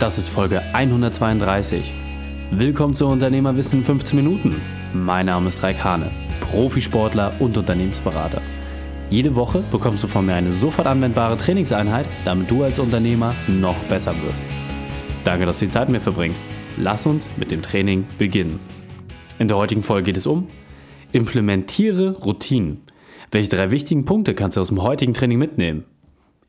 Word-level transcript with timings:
Das 0.00 0.16
ist 0.16 0.28
Folge 0.28 0.62
132. 0.74 1.92
Willkommen 2.52 2.94
zu 2.94 3.08
Unternehmerwissen 3.08 3.80
in 3.80 3.84
15 3.84 4.16
Minuten. 4.16 4.60
Mein 4.94 5.26
Name 5.26 5.48
ist 5.48 5.60
Raik 5.60 5.82
Hane, 5.82 6.08
Profisportler 6.38 7.32
und 7.40 7.56
Unternehmensberater. 7.56 8.40
Jede 9.10 9.34
Woche 9.34 9.64
bekommst 9.72 10.04
du 10.04 10.06
von 10.06 10.24
mir 10.24 10.34
eine 10.34 10.52
sofort 10.52 10.86
anwendbare 10.86 11.36
Trainingseinheit, 11.36 12.08
damit 12.24 12.48
du 12.48 12.62
als 12.62 12.78
Unternehmer 12.78 13.34
noch 13.48 13.76
besser 13.86 14.14
wirst. 14.22 14.44
Danke, 15.24 15.46
dass 15.46 15.58
du 15.58 15.64
die 15.64 15.72
Zeit 15.72 15.88
mit 15.88 15.94
mir 15.94 16.00
verbringst. 16.00 16.44
Lass 16.76 17.04
uns 17.04 17.28
mit 17.36 17.50
dem 17.50 17.60
Training 17.60 18.06
beginnen. 18.18 18.60
In 19.40 19.48
der 19.48 19.56
heutigen 19.56 19.82
Folge 19.82 20.04
geht 20.04 20.16
es 20.16 20.28
um 20.28 20.46
Implementiere 21.10 22.12
Routinen. 22.18 22.82
Welche 23.32 23.50
drei 23.50 23.72
wichtigen 23.72 24.04
Punkte 24.04 24.36
kannst 24.36 24.58
du 24.58 24.60
aus 24.60 24.68
dem 24.68 24.80
heutigen 24.80 25.12
Training 25.12 25.38
mitnehmen? 25.38 25.86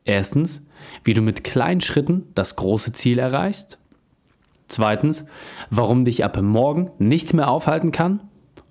Erstens, 0.04 0.64
wie 1.04 1.14
du 1.14 1.22
mit 1.22 1.44
kleinen 1.44 1.80
Schritten 1.80 2.28
das 2.34 2.56
große 2.56 2.92
Ziel 2.92 3.18
erreichst. 3.18 3.78
Zweitens, 4.68 5.26
warum 5.68 6.04
dich 6.04 6.24
ab 6.24 6.40
morgen 6.40 6.90
nichts 6.98 7.32
mehr 7.32 7.50
aufhalten 7.50 7.92
kann. 7.92 8.20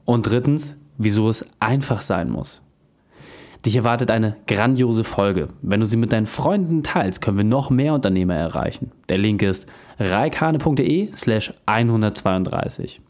Und 0.05 0.23
drittens, 0.23 0.77
wieso 0.97 1.29
es 1.29 1.45
einfach 1.59 2.01
sein 2.01 2.29
muss. 2.29 2.61
Dich 3.65 3.75
erwartet 3.75 4.09
eine 4.09 4.37
grandiose 4.47 5.03
Folge. 5.03 5.49
Wenn 5.61 5.81
du 5.81 5.85
sie 5.85 5.97
mit 5.97 6.13
deinen 6.13 6.25
Freunden 6.25 6.81
teilst, 6.81 7.21
können 7.21 7.37
wir 7.37 7.43
noch 7.43 7.69
mehr 7.69 7.93
Unternehmer 7.93 8.35
erreichen. 8.35 8.91
Der 9.09 9.17
Link 9.17 9.41
ist 9.41 9.67
reikane.de 9.99 11.11
slash 11.11 11.53
132. 11.65 13.01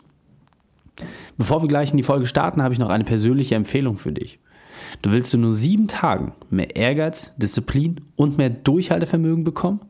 Bevor 1.38 1.62
wir 1.62 1.68
gleich 1.68 1.92
in 1.92 1.98
die 1.98 2.04
Folge 2.04 2.26
starten, 2.26 2.64
habe 2.64 2.74
ich 2.74 2.80
noch 2.80 2.90
eine 2.90 3.04
persönliche 3.04 3.56
Empfehlung 3.56 3.96
für 3.96 4.12
dich. 4.12 4.40
Du 5.02 5.12
willst 5.12 5.34
in 5.34 5.42
nur 5.42 5.54
sieben 5.54 5.88
Tagen 5.88 6.34
mehr 6.50 6.76
Ehrgeiz, 6.76 7.34
Disziplin 7.38 8.02
und 8.16 8.38
mehr 8.38 8.50
Durchhaltevermögen 8.50 9.44
bekommen? 9.44 9.82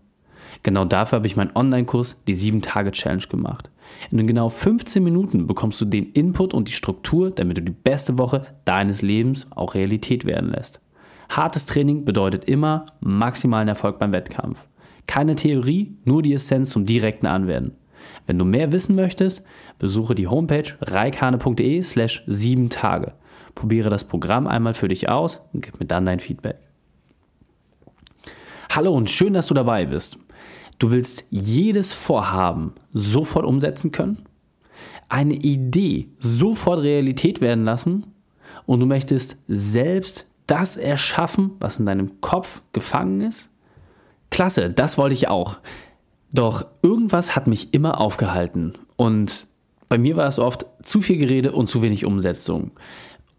Genau 0.64 0.86
dafür 0.86 1.18
habe 1.18 1.28
ich 1.28 1.36
meinen 1.36 1.56
Online-Kurs, 1.56 2.22
die 2.28 2.36
7-Tage-Challenge, 2.36 3.28
gemacht. 3.30 3.70
In 4.12 4.28
genau 4.28 4.50
15 4.50 5.04
Minuten 5.04 5.48
bekommst 5.48 5.80
du 5.82 5.86
den 5.86 6.12
Input 6.12 6.54
und 6.54 6.68
die 6.68 6.74
Struktur, 6.74 7.32
damit 7.32 7.58
du 7.58 7.62
die 7.62 7.72
beste 7.72 8.18
Woche 8.18 8.46
deines 8.66 9.02
Lebens 9.02 9.48
auch 9.52 9.74
Realität 9.74 10.26
werden 10.26 10.52
lässt. 10.52 10.82
Hartes 11.30 11.66
Training 11.66 12.06
bedeutet 12.06 12.46
immer 12.46 12.86
maximalen 13.00 13.68
Erfolg 13.68 14.00
beim 14.00 14.14
Wettkampf. 14.14 14.68
Keine 15.06 15.36
Theorie, 15.36 15.96
nur 16.04 16.22
die 16.22 16.34
Essenz 16.34 16.72
zum 16.72 16.86
direkten 16.86 17.28
Anwenden. 17.28 17.76
Wenn 18.28 18.38
du 18.38 18.46
mehr 18.46 18.72
wissen 18.72 18.96
möchtest, 18.96 19.44
besuche 19.78 20.16
die 20.16 20.28
Homepage 20.28 20.76
reikane.de 20.82 21.82
slash 21.82 22.24
7 22.28 22.70
Tage. 22.70 23.14
Probiere 23.60 23.90
das 23.90 24.06
Programm 24.06 24.48
einmal 24.48 24.74
für 24.74 24.88
dich 24.88 25.10
aus 25.10 25.46
und 25.52 25.66
gib 25.66 25.82
mir 25.82 25.86
dann 25.86 26.06
dein 26.06 26.22
Feedback. 26.22 26.60
Hallo 28.70 28.96
und 28.96 29.10
schön, 29.10 29.34
dass 29.34 29.48
du 29.48 29.54
dabei 29.54 29.86
bist. 29.86 30.18
Du 30.78 30.92
willst 30.92 31.26
jedes 31.30 31.92
Vorhaben 31.92 32.76
sofort 32.94 33.44
umsetzen 33.44 33.92
können, 33.92 34.26
eine 35.10 35.34
Idee 35.34 36.08
sofort 36.20 36.84
Realität 36.84 37.42
werden 37.42 37.66
lassen 37.66 38.14
und 38.66 38.80
du 38.80 38.86
möchtest 38.86 39.36
selbst 39.50 40.26
das 40.48 40.78
erschaffen, 40.78 41.52
was 41.60 41.80
in 41.80 41.86
deinem 41.86 42.22
Kopf 42.22 42.62
gefangen 42.72 43.20
ist? 43.20 43.50
Klasse, 44.30 44.72
das 44.72 44.98
wollte 44.98 45.16
ich 45.16 45.28
auch. 45.28 45.58
Doch 46.32 46.66
irgendwas 46.82 47.36
hat 47.36 47.48
mich 47.48 47.74
immer 47.74 48.00
aufgehalten 48.00 48.76
und 48.96 49.48
bei 49.90 49.98
mir 49.98 50.16
war 50.16 50.28
es 50.28 50.40
oft 50.40 50.68
zu 50.84 51.02
viel 51.02 51.18
Gerede 51.18 51.52
und 51.52 51.68
zu 51.68 51.82
wenig 51.82 52.06
Umsetzung. 52.06 52.72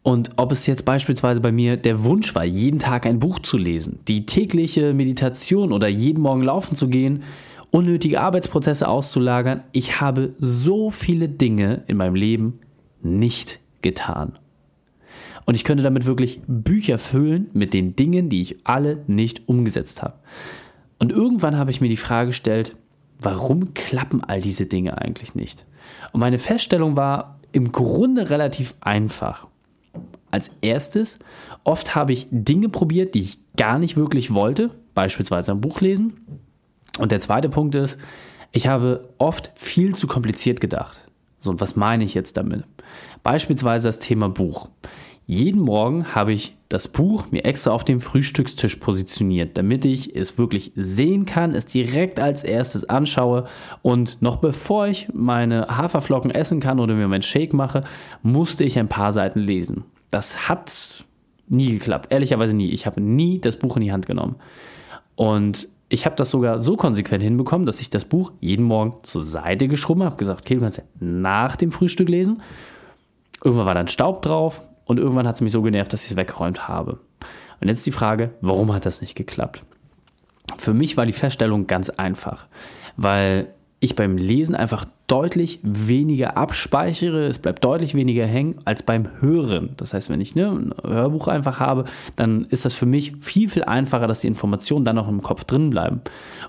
Und 0.02 0.30
ob 0.36 0.50
es 0.52 0.66
jetzt 0.66 0.84
beispielsweise 0.84 1.40
bei 1.40 1.52
mir 1.52 1.76
der 1.76 2.04
Wunsch 2.04 2.34
war, 2.34 2.44
jeden 2.44 2.78
Tag 2.78 3.04
ein 3.04 3.18
Buch 3.18 3.38
zu 3.38 3.58
lesen, 3.58 4.00
die 4.08 4.24
tägliche 4.24 4.94
Meditation 4.94 5.72
oder 5.72 5.88
jeden 5.88 6.22
Morgen 6.22 6.42
laufen 6.42 6.74
zu 6.74 6.88
gehen, 6.88 7.22
unnötige 7.70 8.20
Arbeitsprozesse 8.20 8.88
auszulagern, 8.88 9.62
ich 9.72 10.00
habe 10.00 10.34
so 10.38 10.90
viele 10.90 11.28
Dinge 11.28 11.82
in 11.86 11.98
meinem 11.98 12.14
Leben 12.14 12.60
nicht 13.02 13.60
getan. 13.82 14.38
Und 15.44 15.54
ich 15.54 15.64
könnte 15.64 15.82
damit 15.82 16.06
wirklich 16.06 16.40
Bücher 16.46 16.98
füllen 16.98 17.50
mit 17.52 17.74
den 17.74 17.96
Dingen, 17.96 18.28
die 18.28 18.40
ich 18.40 18.56
alle 18.64 19.02
nicht 19.06 19.48
umgesetzt 19.48 20.02
habe. 20.02 20.14
Und 20.98 21.12
irgendwann 21.12 21.56
habe 21.56 21.70
ich 21.70 21.80
mir 21.80 21.88
die 21.88 21.96
Frage 21.96 22.28
gestellt, 22.28 22.76
warum 23.20 23.74
klappen 23.74 24.22
all 24.22 24.40
diese 24.40 24.66
Dinge 24.66 24.98
eigentlich 24.98 25.34
nicht? 25.34 25.66
Und 26.12 26.20
meine 26.20 26.38
Feststellung 26.38 26.96
war 26.96 27.40
im 27.52 27.72
Grunde 27.72 28.30
relativ 28.30 28.74
einfach. 28.80 29.49
Als 30.30 30.50
erstes, 30.60 31.18
oft 31.64 31.94
habe 31.94 32.12
ich 32.12 32.28
Dinge 32.30 32.68
probiert, 32.68 33.14
die 33.14 33.20
ich 33.20 33.38
gar 33.56 33.78
nicht 33.78 33.96
wirklich 33.96 34.32
wollte, 34.32 34.70
beispielsweise 34.94 35.52
ein 35.52 35.60
Buch 35.60 35.80
lesen. 35.80 36.20
Und 36.98 37.12
der 37.12 37.20
zweite 37.20 37.48
Punkt 37.48 37.74
ist, 37.74 37.98
ich 38.52 38.66
habe 38.66 39.08
oft 39.18 39.52
viel 39.54 39.94
zu 39.94 40.06
kompliziert 40.06 40.60
gedacht. 40.60 41.00
So, 41.40 41.50
und 41.50 41.60
was 41.60 41.76
meine 41.76 42.04
ich 42.04 42.14
jetzt 42.14 42.36
damit? 42.36 42.64
Beispielsweise 43.22 43.88
das 43.88 43.98
Thema 43.98 44.28
Buch. 44.28 44.68
Jeden 45.26 45.60
Morgen 45.60 46.14
habe 46.14 46.32
ich 46.32 46.56
das 46.68 46.88
Buch 46.88 47.30
mir 47.30 47.44
extra 47.44 47.70
auf 47.70 47.84
dem 47.84 48.00
Frühstückstisch 48.00 48.76
positioniert, 48.76 49.56
damit 49.56 49.84
ich 49.84 50.16
es 50.16 50.38
wirklich 50.38 50.72
sehen 50.74 51.24
kann, 51.24 51.54
es 51.54 51.66
direkt 51.66 52.18
als 52.18 52.42
erstes 52.42 52.88
anschaue 52.88 53.46
und 53.82 54.22
noch 54.22 54.36
bevor 54.36 54.88
ich 54.88 55.08
meine 55.12 55.68
Haferflocken 55.68 56.32
essen 56.32 56.58
kann 56.58 56.80
oder 56.80 56.94
mir 56.94 57.06
meinen 57.06 57.22
Shake 57.22 57.52
mache, 57.52 57.84
musste 58.22 58.64
ich 58.64 58.78
ein 58.78 58.88
paar 58.88 59.12
Seiten 59.12 59.38
lesen. 59.38 59.84
Das 60.10 60.48
hat 60.48 61.04
nie 61.48 61.72
geklappt, 61.72 62.12
ehrlicherweise 62.12 62.54
nie. 62.54 62.68
Ich 62.68 62.86
habe 62.86 63.00
nie 63.00 63.40
das 63.40 63.56
Buch 63.56 63.76
in 63.76 63.82
die 63.82 63.92
Hand 63.92 64.06
genommen. 64.06 64.36
Und 65.16 65.68
ich 65.88 66.06
habe 66.06 66.16
das 66.16 66.30
sogar 66.30 66.60
so 66.60 66.76
konsequent 66.76 67.22
hinbekommen, 67.22 67.66
dass 67.66 67.80
ich 67.80 67.90
das 67.90 68.04
Buch 68.04 68.32
jeden 68.40 68.64
Morgen 68.64 68.94
zur 69.02 69.22
Seite 69.22 69.66
geschoben 69.68 70.04
habe, 70.04 70.16
gesagt, 70.16 70.42
okay, 70.42 70.54
du 70.54 70.60
kannst 70.60 70.78
ja 70.78 70.84
nach 71.00 71.56
dem 71.56 71.72
Frühstück 71.72 72.08
lesen. 72.08 72.42
Irgendwann 73.42 73.66
war 73.66 73.74
dann 73.74 73.88
Staub 73.88 74.22
drauf, 74.22 74.62
und 74.90 74.98
irgendwann 74.98 75.28
hat 75.28 75.36
es 75.36 75.40
mich 75.40 75.52
so 75.52 75.62
genervt, 75.62 75.92
dass 75.92 76.04
ich 76.04 76.10
es 76.10 76.16
weggeräumt 76.16 76.66
habe. 76.66 76.98
Und 77.60 77.68
jetzt 77.68 77.86
die 77.86 77.92
Frage, 77.92 78.34
warum 78.40 78.72
hat 78.72 78.86
das 78.86 79.00
nicht 79.00 79.14
geklappt? 79.14 79.64
Für 80.58 80.74
mich 80.74 80.96
war 80.96 81.06
die 81.06 81.12
Feststellung 81.12 81.68
ganz 81.68 81.90
einfach, 81.90 82.48
weil 82.96 83.54
ich 83.82 83.96
beim 83.96 84.18
Lesen 84.18 84.54
einfach 84.54 84.84
deutlich 85.06 85.58
weniger 85.62 86.36
abspeichere, 86.36 87.26
es 87.26 87.38
bleibt 87.38 87.64
deutlich 87.64 87.94
weniger 87.94 88.26
hängen 88.26 88.56
als 88.66 88.82
beim 88.82 89.08
Hören. 89.20 89.70
Das 89.78 89.94
heißt, 89.94 90.10
wenn 90.10 90.20
ich 90.20 90.34
ne, 90.34 90.50
ein 90.50 90.74
Hörbuch 90.84 91.28
einfach 91.28 91.60
habe, 91.60 91.86
dann 92.14 92.44
ist 92.50 92.66
das 92.66 92.74
für 92.74 92.84
mich 92.84 93.14
viel, 93.20 93.48
viel 93.48 93.64
einfacher, 93.64 94.06
dass 94.06 94.20
die 94.20 94.28
Informationen 94.28 94.84
dann 94.84 94.98
auch 94.98 95.08
im 95.08 95.22
Kopf 95.22 95.44
drin 95.44 95.70
bleiben. 95.70 96.02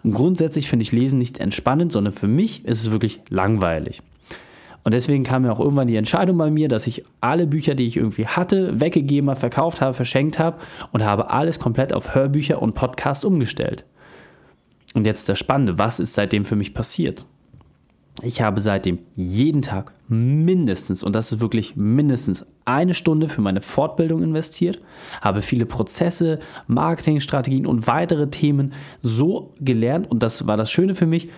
Und 0.03 0.13
grundsätzlich 0.13 0.69
finde 0.69 0.83
ich 0.83 0.91
Lesen 0.91 1.17
nicht 1.17 1.39
entspannend, 1.39 1.93
sondern 1.93 2.13
für 2.13 2.27
mich 2.27 2.65
ist 2.65 2.81
es 2.81 2.91
wirklich 2.91 3.21
langweilig. 3.29 4.01
Und 4.83 4.93
deswegen 4.93 5.23
kam 5.23 5.45
ja 5.45 5.51
auch 5.51 5.59
irgendwann 5.59 5.87
die 5.87 5.95
Entscheidung 5.95 6.37
bei 6.37 6.49
mir, 6.49 6.67
dass 6.67 6.87
ich 6.87 7.05
alle 7.21 7.47
Bücher, 7.47 7.75
die 7.75 7.85
ich 7.85 7.97
irgendwie 7.97 8.27
hatte, 8.27 8.81
weggegeben 8.81 9.29
habe, 9.29 9.39
verkauft 9.39 9.79
habe, 9.79 9.93
verschenkt 9.93 10.37
habe 10.37 10.57
und 10.91 11.03
habe 11.03 11.29
alles 11.29 11.59
komplett 11.59 11.93
auf 11.93 12.13
Hörbücher 12.13 12.61
und 12.61 12.73
Podcasts 12.73 13.23
umgestellt. 13.23 13.85
Und 14.93 15.05
jetzt 15.05 15.29
das 15.29 15.39
Spannende, 15.39 15.77
was 15.77 15.99
ist 15.99 16.13
seitdem 16.13 16.45
für 16.45 16.55
mich 16.55 16.73
passiert? 16.73 17.25
Ich 18.21 18.41
habe 18.41 18.59
seitdem 18.59 18.99
jeden 19.15 19.61
Tag 19.61 19.93
mindestens, 20.09 21.01
und 21.01 21.15
das 21.15 21.31
ist 21.31 21.39
wirklich 21.39 21.75
mindestens 21.75 22.45
eine 22.65 22.93
Stunde 22.93 23.29
für 23.29 23.41
meine 23.41 23.61
Fortbildung 23.61 24.21
investiert, 24.21 24.81
habe 25.21 25.41
viele 25.41 25.65
Prozesse, 25.65 26.39
Marketingstrategien 26.67 27.65
und 27.65 27.87
weitere 27.87 28.29
Themen 28.29 28.73
so 29.01 29.53
gelernt. 29.61 30.11
Und 30.11 30.23
das 30.23 30.45
war 30.45 30.57
das 30.57 30.71
Schöne 30.71 30.93
für 30.93 31.07
mich, 31.07 31.29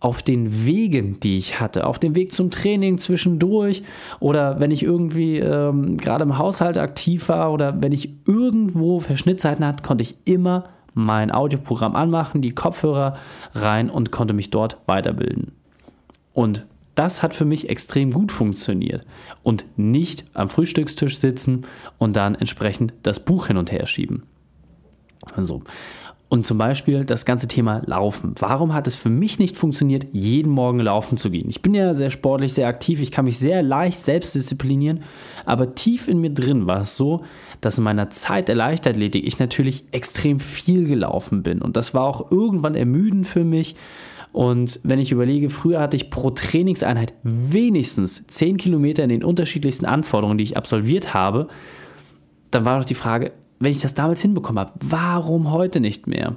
auf 0.00 0.20
den 0.22 0.66
Wegen, 0.66 1.20
die 1.20 1.38
ich 1.38 1.60
hatte, 1.60 1.86
auf 1.86 2.00
dem 2.00 2.16
Weg 2.16 2.32
zum 2.32 2.50
Training 2.50 2.98
zwischendurch 2.98 3.84
oder 4.18 4.58
wenn 4.58 4.72
ich 4.72 4.82
irgendwie 4.82 5.38
ähm, 5.38 5.96
gerade 5.96 6.24
im 6.24 6.38
Haushalt 6.38 6.76
aktiv 6.76 7.28
war 7.28 7.52
oder 7.52 7.80
wenn 7.80 7.92
ich 7.92 8.12
irgendwo 8.26 8.98
Verschnittzeiten 8.98 9.64
hatte, 9.64 9.84
konnte 9.84 10.02
ich 10.02 10.16
immer 10.24 10.64
mein 10.94 11.30
Audioprogramm 11.30 11.96
anmachen, 11.96 12.42
die 12.42 12.54
Kopfhörer 12.54 13.16
rein 13.54 13.90
und 13.90 14.10
konnte 14.10 14.34
mich 14.34 14.50
dort 14.50 14.78
weiterbilden. 14.86 15.52
Und 16.34 16.66
das 16.94 17.22
hat 17.22 17.34
für 17.34 17.44
mich 17.44 17.68
extrem 17.70 18.10
gut 18.10 18.32
funktioniert 18.32 19.06
und 19.42 19.66
nicht 19.76 20.24
am 20.34 20.48
Frühstückstisch 20.48 21.18
sitzen 21.18 21.66
und 21.98 22.16
dann 22.16 22.34
entsprechend 22.34 22.92
das 23.02 23.20
Buch 23.20 23.46
hin 23.46 23.56
und 23.56 23.72
her 23.72 23.86
schieben. 23.86 24.24
Also, 25.34 25.62
und 26.32 26.46
zum 26.46 26.56
Beispiel 26.56 27.04
das 27.04 27.26
ganze 27.26 27.46
Thema 27.46 27.82
Laufen. 27.84 28.34
Warum 28.38 28.72
hat 28.72 28.86
es 28.86 28.94
für 28.94 29.10
mich 29.10 29.38
nicht 29.38 29.54
funktioniert, 29.54 30.06
jeden 30.12 30.50
Morgen 30.50 30.78
laufen 30.78 31.18
zu 31.18 31.30
gehen? 31.30 31.46
Ich 31.50 31.60
bin 31.60 31.74
ja 31.74 31.92
sehr 31.92 32.08
sportlich, 32.08 32.54
sehr 32.54 32.68
aktiv, 32.68 33.02
ich 33.02 33.10
kann 33.10 33.26
mich 33.26 33.38
sehr 33.38 33.62
leicht 33.62 34.02
selbst 34.02 34.34
disziplinieren, 34.34 35.02
aber 35.44 35.74
tief 35.74 36.08
in 36.08 36.22
mir 36.22 36.30
drin 36.30 36.66
war 36.66 36.80
es 36.80 36.96
so, 36.96 37.22
dass 37.60 37.76
in 37.76 37.84
meiner 37.84 38.08
Zeit 38.08 38.48
der 38.48 38.54
Leichtathletik 38.54 39.26
ich 39.26 39.40
natürlich 39.40 39.84
extrem 39.90 40.38
viel 40.38 40.88
gelaufen 40.88 41.42
bin. 41.42 41.60
Und 41.60 41.76
das 41.76 41.92
war 41.92 42.04
auch 42.04 42.30
irgendwann 42.30 42.76
ermüdend 42.76 43.26
für 43.26 43.44
mich. 43.44 43.76
Und 44.32 44.80
wenn 44.84 45.00
ich 45.00 45.12
überlege, 45.12 45.50
früher 45.50 45.80
hatte 45.80 45.98
ich 45.98 46.08
pro 46.08 46.30
Trainingseinheit 46.30 47.12
wenigstens 47.24 48.26
10 48.26 48.56
Kilometer 48.56 49.04
in 49.04 49.10
den 49.10 49.22
unterschiedlichsten 49.22 49.84
Anforderungen, 49.84 50.38
die 50.38 50.44
ich 50.44 50.56
absolviert 50.56 51.12
habe, 51.12 51.48
dann 52.50 52.64
war 52.64 52.78
doch 52.78 52.86
die 52.86 52.94
Frage, 52.94 53.32
wenn 53.62 53.70
ich 53.70 53.80
das 53.80 53.94
damals 53.94 54.20
hinbekommen 54.20 54.58
habe, 54.58 54.72
warum 54.80 55.52
heute 55.52 55.78
nicht 55.78 56.08
mehr? 56.08 56.34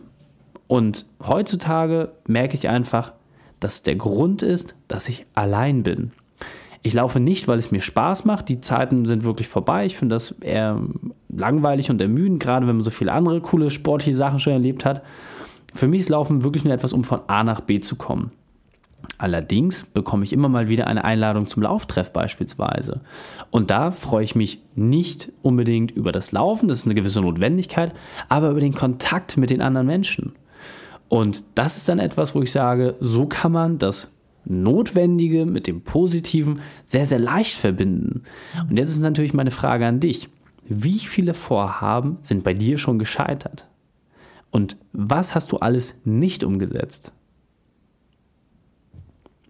Und 0.67 1.07
heutzutage 1.25 2.11
merke 2.27 2.53
ich 2.53 2.69
einfach, 2.69 3.13
dass 3.59 3.81
der 3.81 3.95
Grund 3.95 4.43
ist, 4.43 4.75
dass 4.87 5.09
ich 5.09 5.25
allein 5.33 5.81
bin. 5.81 6.11
Ich 6.83 6.93
laufe 6.93 7.19
nicht, 7.19 7.47
weil 7.47 7.57
es 7.57 7.71
mir 7.71 7.81
Spaß 7.81 8.25
macht. 8.25 8.47
Die 8.47 8.59
Zeiten 8.59 9.07
sind 9.07 9.23
wirklich 9.23 9.47
vorbei. 9.47 9.87
Ich 9.87 9.97
finde 9.97 10.15
das 10.15 10.35
eher 10.41 10.79
langweilig 11.29 11.89
und 11.89 11.99
ermüdend, 11.99 12.39
gerade 12.39 12.67
wenn 12.67 12.75
man 12.75 12.83
so 12.83 12.91
viele 12.91 13.11
andere 13.11 13.41
coole 13.41 13.71
sportliche 13.71 14.15
Sachen 14.15 14.37
schon 14.37 14.53
erlebt 14.53 14.85
hat. 14.85 15.01
Für 15.73 15.87
mich 15.87 16.01
ist 16.01 16.09
Laufen 16.09 16.43
wirklich 16.43 16.63
nur 16.63 16.75
etwas, 16.75 16.93
um 16.93 17.03
von 17.03 17.21
A 17.25 17.43
nach 17.43 17.61
B 17.61 17.79
zu 17.79 17.95
kommen. 17.95 18.33
Allerdings 19.17 19.85
bekomme 19.85 20.23
ich 20.23 20.33
immer 20.33 20.49
mal 20.49 20.69
wieder 20.69 20.87
eine 20.87 21.03
Einladung 21.03 21.47
zum 21.47 21.63
Lauftreff 21.63 22.11
beispielsweise. 22.11 23.01
Und 23.51 23.71
da 23.71 23.91
freue 23.91 24.23
ich 24.23 24.35
mich 24.35 24.61
nicht 24.75 25.31
unbedingt 25.41 25.91
über 25.91 26.11
das 26.11 26.31
Laufen, 26.31 26.67
das 26.67 26.79
ist 26.79 26.85
eine 26.85 26.95
gewisse 26.95 27.21
Notwendigkeit, 27.21 27.93
aber 28.29 28.49
über 28.49 28.59
den 28.59 28.75
Kontakt 28.75 29.37
mit 29.37 29.49
den 29.49 29.61
anderen 29.61 29.87
Menschen. 29.87 30.33
Und 31.07 31.43
das 31.55 31.77
ist 31.77 31.89
dann 31.89 31.99
etwas, 31.99 32.35
wo 32.35 32.41
ich 32.41 32.51
sage, 32.51 32.95
so 32.99 33.25
kann 33.25 33.51
man 33.51 33.77
das 33.77 34.11
Notwendige 34.45 35.45
mit 35.45 35.67
dem 35.67 35.81
Positiven 35.81 36.61
sehr, 36.83 37.05
sehr 37.05 37.19
leicht 37.19 37.57
verbinden. 37.57 38.23
Und 38.69 38.77
jetzt 38.77 38.91
ist 38.91 38.99
natürlich 38.99 39.33
meine 39.33 39.51
Frage 39.51 39.85
an 39.85 39.99
dich. 39.99 40.29
Wie 40.67 40.99
viele 40.99 41.33
Vorhaben 41.33 42.17
sind 42.21 42.43
bei 42.43 42.53
dir 42.53 42.77
schon 42.77 42.99
gescheitert? 42.99 43.67
Und 44.51 44.77
was 44.93 45.35
hast 45.35 45.51
du 45.51 45.57
alles 45.57 45.99
nicht 46.05 46.43
umgesetzt? 46.43 47.11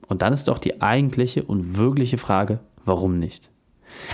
Und 0.08 0.22
dann 0.22 0.34
ist 0.34 0.48
doch 0.48 0.60
die 0.60 0.82
eigentliche 0.82 1.44
und 1.44 1.78
wirkliche 1.78 2.18
Frage, 2.18 2.60
warum 2.86 3.20
nicht? 3.20 3.50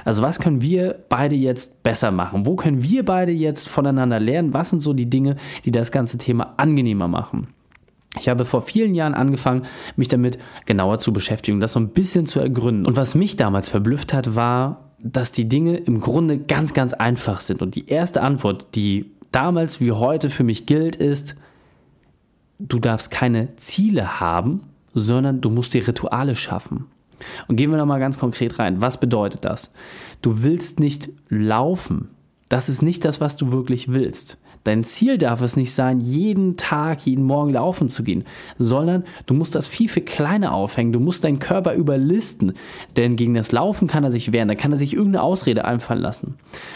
Also 0.06 0.22
was 0.22 0.40
können 0.40 0.62
wir 0.62 1.04
beide 1.10 1.36
jetzt 1.36 1.84
besser 1.84 2.12
machen? 2.12 2.46
Wo 2.46 2.56
können 2.56 2.84
wir 2.84 3.04
beide 3.04 3.32
jetzt 3.32 3.68
voneinander 3.68 4.20
lernen? 4.20 4.54
Was 4.54 4.70
sind 4.70 4.82
so 4.82 4.94
die 4.94 5.10
Dinge, 5.10 5.38
die 5.66 5.72
das 5.72 5.92
ganze 5.92 6.18
Thema 6.18 6.54
angenehmer 6.58 7.08
machen? 7.08 7.48
Ich 8.18 8.28
habe 8.28 8.44
vor 8.44 8.62
vielen 8.62 8.94
Jahren 8.94 9.14
angefangen, 9.14 9.64
mich 9.96 10.10
damit 10.10 10.38
genauer 10.66 11.00
zu 11.00 11.14
beschäftigen, 11.14 11.62
das 11.62 11.74
so 11.74 11.80
ein 11.80 11.90
bisschen 11.90 12.26
zu 12.26 12.40
ergründen. 12.42 12.86
Und 12.86 12.98
was 12.98 13.16
mich 13.16 13.38
damals 13.38 13.70
verblüfft 13.70 14.14
hat, 14.14 14.36
war, 14.36 14.92
dass 15.00 15.32
die 15.32 15.48
Dinge 15.48 15.78
im 15.78 16.02
Grunde 16.02 16.38
ganz, 16.38 16.74
ganz 16.74 16.94
einfach 16.94 17.40
sind. 17.40 17.62
Und 17.62 17.76
die 17.76 17.88
erste 17.88 18.22
Antwort, 18.22 18.76
die 18.76 19.12
damals 19.32 19.80
wie 19.80 19.94
heute 19.94 20.30
für 20.30 20.44
mich 20.44 20.66
gilt, 20.66 20.98
ist, 20.98 21.36
du 22.60 22.80
darfst 22.80 23.12
keine 23.12 23.56
Ziele 23.56 24.20
haben, 24.20 24.64
sondern 24.94 25.42
du 25.42 25.50
musst 25.50 25.74
dir 25.74 25.88
Rituale 25.88 26.36
schaffen. 26.36 26.86
Und 27.48 27.56
gehen 27.56 27.70
wir 27.70 27.78
nochmal 27.78 28.00
ganz 28.00 28.18
konkret 28.18 28.58
rein. 28.60 28.82
Was 28.82 29.00
bedeutet 29.00 29.46
das? 29.46 29.72
Du 30.22 30.44
willst 30.44 30.80
nicht 30.80 31.10
laufen. 31.30 32.10
Das 32.50 32.68
ist 32.68 32.82
nicht 32.82 33.06
das, 33.06 33.22
was 33.22 33.38
du 33.38 33.52
wirklich 33.52 33.92
willst. 33.94 34.38
Dein 34.64 34.84
Ziel 34.84 35.18
darf 35.18 35.42
es 35.42 35.56
nicht 35.56 35.74
sein, 35.74 36.00
jeden 36.00 36.56
Tag, 36.56 37.06
jeden 37.06 37.26
Morgen 37.26 37.52
laufen 37.52 37.90
zu 37.90 38.04
gehen, 38.04 38.26
sondern 38.60 39.06
du 39.26 39.34
musst 39.34 39.56
das 39.56 39.68
viel, 39.68 39.90
viel 39.90 40.04
kleiner 40.04 40.54
aufhängen. 40.54 40.94
Du 40.94 41.00
musst 41.00 41.24
deinen 41.24 41.40
Körper 41.40 41.74
überlisten, 41.74 42.54
denn 42.96 43.16
gegen 43.16 43.34
das 43.34 43.52
Laufen 43.52 43.88
kann 43.88 44.04
er 44.04 44.12
sich 44.12 44.32
wehren, 44.32 44.48
da 44.48 44.56
kann 44.56 44.72
er 44.72 44.78
sich 44.78 44.94
irgendeine 44.94 45.24
Ausrede 45.24 45.66
einfallen 45.66 46.02
lassen. 46.02 46.36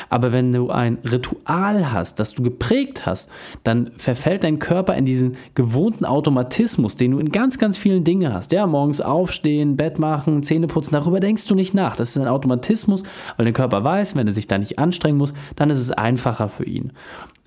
Aber 0.09 0.31
wenn 0.31 0.51
du 0.51 0.69
ein 0.71 0.97
Ritual 1.03 1.91
hast, 1.91 2.19
das 2.19 2.33
du 2.33 2.41
geprägt 2.41 3.05
hast, 3.05 3.29
dann 3.63 3.91
verfällt 3.97 4.43
dein 4.43 4.59
Körper 4.59 4.95
in 4.95 5.05
diesen 5.05 5.37
gewohnten 5.53 6.05
Automatismus, 6.05 6.95
den 6.95 7.11
du 7.11 7.19
in 7.19 7.29
ganz, 7.29 7.59
ganz 7.59 7.77
vielen 7.77 8.03
Dingen 8.03 8.33
hast. 8.33 8.51
Ja, 8.51 8.65
morgens 8.65 9.01
aufstehen, 9.01 9.77
Bett 9.77 9.99
machen, 9.99 10.41
Zähne 10.41 10.67
putzen, 10.67 10.93
darüber 10.93 11.19
denkst 11.19 11.45
du 11.45 11.53
nicht 11.53 11.73
nach. 11.73 11.95
Das 11.95 12.09
ist 12.09 12.17
ein 12.17 12.27
Automatismus, 12.27 13.03
weil 13.37 13.45
dein 13.45 13.53
Körper 13.53 13.83
weiß, 13.83 14.15
wenn 14.15 14.27
er 14.27 14.33
sich 14.33 14.47
da 14.47 14.57
nicht 14.57 14.79
anstrengen 14.79 15.17
muss, 15.17 15.33
dann 15.55 15.69
ist 15.69 15.79
es 15.79 15.91
einfacher 15.91 16.49
für 16.49 16.65
ihn. 16.65 16.91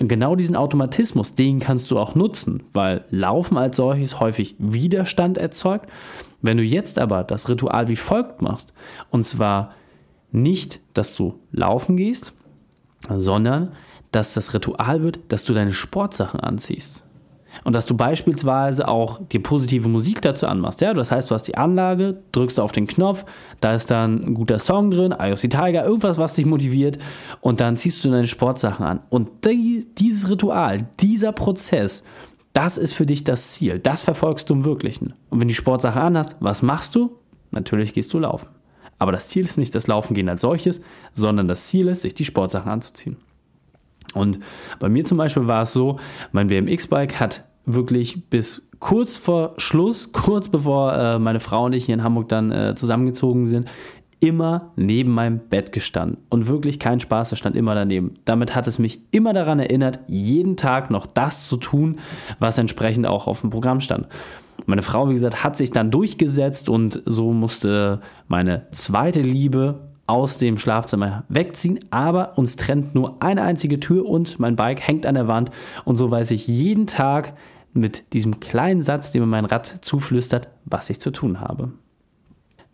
Und 0.00 0.08
genau 0.08 0.27
diesen 0.36 0.56
Automatismus, 0.56 1.34
den 1.34 1.60
kannst 1.60 1.90
du 1.90 1.98
auch 1.98 2.14
nutzen, 2.14 2.62
weil 2.72 3.04
Laufen 3.10 3.56
als 3.56 3.76
solches 3.76 4.20
häufig 4.20 4.54
Widerstand 4.58 5.38
erzeugt. 5.38 5.88
Wenn 6.42 6.56
du 6.56 6.62
jetzt 6.62 6.98
aber 6.98 7.24
das 7.24 7.48
Ritual 7.48 7.88
wie 7.88 7.96
folgt 7.96 8.42
machst, 8.42 8.72
und 9.10 9.24
zwar 9.24 9.74
nicht, 10.30 10.80
dass 10.94 11.16
du 11.16 11.40
laufen 11.52 11.96
gehst, 11.96 12.32
sondern 13.08 13.72
dass 14.12 14.34
das 14.34 14.54
Ritual 14.54 15.02
wird, 15.02 15.20
dass 15.28 15.44
du 15.44 15.52
deine 15.52 15.72
Sportsachen 15.72 16.40
anziehst. 16.40 17.04
Und 17.64 17.72
dass 17.72 17.86
du 17.86 17.96
beispielsweise 17.96 18.88
auch 18.88 19.20
die 19.32 19.38
positive 19.38 19.88
Musik 19.88 20.22
dazu 20.22 20.46
anmachst. 20.46 20.80
Ja? 20.80 20.94
Das 20.94 21.10
heißt, 21.10 21.30
du 21.30 21.34
hast 21.34 21.44
die 21.44 21.56
Anlage, 21.56 22.18
drückst 22.32 22.60
auf 22.60 22.72
den 22.72 22.86
Knopf, 22.86 23.24
da 23.60 23.74
ist 23.74 23.90
dann 23.90 24.22
ein 24.22 24.34
guter 24.34 24.58
Song 24.58 24.90
drin, 24.90 25.14
IOC 25.18 25.40
Tiger, 25.40 25.84
irgendwas, 25.84 26.18
was 26.18 26.34
dich 26.34 26.46
motiviert 26.46 26.98
und 27.40 27.60
dann 27.60 27.76
ziehst 27.76 28.04
du 28.04 28.10
deine 28.10 28.26
Sportsachen 28.26 28.84
an. 28.84 29.00
Und 29.08 29.44
die, 29.44 29.86
dieses 29.98 30.30
Ritual, 30.30 30.88
dieser 31.00 31.32
Prozess, 31.32 32.04
das 32.52 32.78
ist 32.78 32.92
für 32.92 33.06
dich 33.06 33.24
das 33.24 33.52
Ziel. 33.52 33.78
Das 33.78 34.02
verfolgst 34.02 34.50
du 34.50 34.54
im 34.54 34.64
Wirklichen. 34.64 35.14
Und 35.30 35.40
wenn 35.40 35.48
die 35.48 35.54
Sportsache 35.54 36.00
anhast, 36.00 36.36
was 36.40 36.62
machst 36.62 36.94
du? 36.94 37.16
Natürlich 37.50 37.92
gehst 37.92 38.12
du 38.14 38.18
laufen. 38.18 38.48
Aber 38.98 39.12
das 39.12 39.28
Ziel 39.28 39.44
ist 39.44 39.58
nicht 39.58 39.74
das 39.74 39.86
Laufen 39.86 40.14
gehen 40.14 40.28
als 40.28 40.40
solches, 40.40 40.80
sondern 41.14 41.46
das 41.48 41.68
Ziel 41.68 41.88
ist, 41.88 42.02
sich 42.02 42.14
die 42.14 42.24
Sportsachen 42.24 42.70
anzuziehen. 42.70 43.16
Und 44.14 44.38
bei 44.78 44.88
mir 44.88 45.04
zum 45.04 45.18
Beispiel 45.18 45.46
war 45.46 45.62
es 45.62 45.72
so, 45.72 45.98
mein 46.32 46.48
BMX-Bike 46.48 47.20
hat 47.20 47.44
wirklich 47.66 48.28
bis 48.30 48.62
kurz 48.78 49.16
vor 49.16 49.54
Schluss, 49.58 50.12
kurz 50.12 50.48
bevor 50.48 50.94
äh, 50.94 51.18
meine 51.18 51.40
Frau 51.40 51.64
und 51.64 51.72
ich 51.72 51.86
hier 51.86 51.94
in 51.94 52.02
Hamburg 52.02 52.28
dann 52.28 52.50
äh, 52.50 52.74
zusammengezogen 52.74 53.44
sind, 53.44 53.68
immer 54.20 54.72
neben 54.76 55.12
meinem 55.12 55.38
Bett 55.38 55.72
gestanden. 55.72 56.18
Und 56.28 56.48
wirklich 56.48 56.78
kein 56.78 57.00
Spaß, 57.00 57.32
er 57.32 57.36
stand 57.36 57.56
immer 57.56 57.74
daneben. 57.74 58.14
Damit 58.24 58.54
hat 58.54 58.66
es 58.66 58.78
mich 58.78 59.00
immer 59.12 59.32
daran 59.32 59.60
erinnert, 59.60 60.00
jeden 60.08 60.56
Tag 60.56 60.90
noch 60.90 61.06
das 61.06 61.46
zu 61.46 61.56
tun, 61.56 61.98
was 62.38 62.58
entsprechend 62.58 63.06
auch 63.06 63.26
auf 63.26 63.42
dem 63.42 63.50
Programm 63.50 63.80
stand. 63.80 64.08
Meine 64.66 64.82
Frau, 64.82 65.08
wie 65.08 65.14
gesagt, 65.14 65.44
hat 65.44 65.56
sich 65.56 65.70
dann 65.70 65.90
durchgesetzt 65.90 66.68
und 66.68 67.02
so 67.06 67.32
musste 67.32 68.00
meine 68.26 68.66
zweite 68.72 69.20
Liebe 69.20 69.87
aus 70.08 70.38
dem 70.38 70.58
Schlafzimmer 70.58 71.24
wegziehen, 71.28 71.78
aber 71.90 72.38
uns 72.38 72.56
trennt 72.56 72.94
nur 72.94 73.22
eine 73.22 73.42
einzige 73.42 73.78
Tür 73.78 74.06
und 74.06 74.40
mein 74.40 74.56
Bike 74.56 74.80
hängt 74.80 75.06
an 75.06 75.14
der 75.14 75.28
Wand 75.28 75.50
und 75.84 75.96
so 75.96 76.10
weiß 76.10 76.30
ich 76.30 76.48
jeden 76.48 76.86
Tag 76.86 77.34
mit 77.74 78.12
diesem 78.14 78.40
kleinen 78.40 78.82
Satz, 78.82 79.12
den 79.12 79.20
mir 79.20 79.26
mein 79.26 79.44
Rad 79.44 79.66
zuflüstert, 79.66 80.48
was 80.64 80.90
ich 80.90 81.00
zu 81.00 81.10
tun 81.10 81.40
habe. 81.40 81.72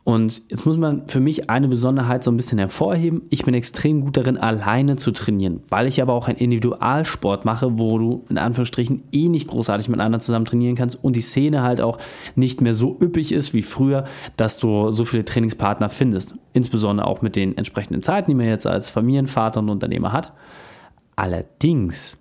Und 0.05 0.43
jetzt 0.51 0.67
muss 0.67 0.77
man 0.77 1.09
für 1.09 1.19
mich 1.19 1.49
eine 1.49 1.67
Besonderheit 1.67 2.23
so 2.23 2.31
ein 2.31 2.37
bisschen 2.37 2.59
hervorheben. 2.59 3.23
Ich 3.31 3.43
bin 3.45 3.55
extrem 3.55 4.03
gut 4.03 4.19
darin, 4.19 4.37
alleine 4.37 4.97
zu 4.97 5.13
trainieren, 5.13 5.63
weil 5.71 5.87
ich 5.87 6.03
aber 6.03 6.13
auch 6.13 6.29
einen 6.29 6.37
Individualsport 6.37 7.47
mache, 7.47 7.79
wo 7.79 7.97
du 7.97 8.25
in 8.29 8.37
Anführungsstrichen 8.37 9.05
eh 9.13 9.31
nicht 9.31 9.49
großartig 9.49 9.89
mit 9.89 10.01
anderen 10.01 10.21
zusammen 10.21 10.45
trainieren 10.45 10.77
kannst 10.77 11.03
und 11.03 11.17
die 11.17 11.23
Szene 11.23 11.63
halt 11.63 11.81
auch 11.81 11.97
nicht 12.37 12.61
mehr 12.61 12.75
so 12.75 12.99
üppig 13.01 13.33
ist 13.33 13.55
wie 13.55 13.63
früher, 13.63 14.05
dass 14.37 14.59
du 14.59 14.91
so 14.91 15.07
viele 15.07 15.25
Trainingspartner 15.25 15.89
findest. 15.89 16.35
Insbesondere 16.53 17.09
auch 17.09 17.23
mit 17.23 17.35
den 17.35 17.57
entsprechenden 17.57 18.03
Zeiten, 18.03 18.31
die 18.31 18.35
man 18.35 18.47
jetzt 18.47 18.67
als 18.67 18.91
Familienvater 18.91 19.61
und 19.61 19.71
Unternehmer 19.71 20.13
hat. 20.13 20.35
Allerdings 21.17 22.19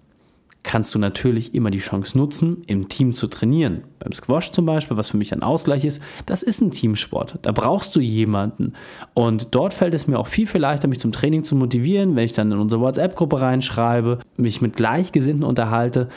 kannst 0.64 0.96
du 0.96 1.00
natürlich 1.00 1.54
immer 1.54 1.70
die 1.70 1.80
Chance 1.80 2.18
nutzen, 2.18 2.64
im 2.68 2.88
Team 2.88 3.14
zu 3.14 3.28
trainieren. 3.28 3.84
Beim 4.00 4.14
Squash 4.14 4.52
zum 4.52 4.66
Beispiel, 4.66 4.98
was 4.98 5.10
für 5.10 5.18
mich 5.18 5.34
ein 5.34 5.44
Ausgleich 5.44 5.86
ist, 5.86 6.02
das 6.26 6.42
ist 6.42 6.62
ein 6.62 6.72
Teamsport. 6.72 7.38
Da 7.42 7.52
brauchst 7.52 7.96
du 7.96 8.00
jemanden. 8.00 8.74
Und 9.14 9.50
dort 9.52 9.74
fällt 9.74 9.94
es 9.94 10.08
mir 10.08 10.18
auch 10.18 10.28
viel, 10.28 10.48
viel 10.48 10.62
leichter, 10.62 10.88
mich 10.88 11.00
zum 11.00 11.12
Training 11.12 11.44
zu 11.44 11.56
motivieren, 11.56 12.16
wenn 12.16 12.26
ich 12.26 12.34
dann 12.34 12.52
in 12.52 12.58
unsere 12.58 12.82
WhatsApp-Gruppe 12.82 13.42
reinschreibe, 13.42 14.20
mich 14.38 14.62
mit 14.62 14.76
Gleichgesinnten 14.76 15.44
unterhalte 15.44 16.10